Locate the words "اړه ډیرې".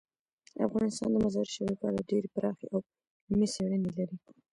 1.89-2.29